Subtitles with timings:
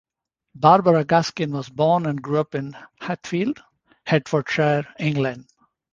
[0.55, 3.61] Barbara Gaskin was born and grew up in Hatfield,
[4.07, 5.45] Hertfordshire, England.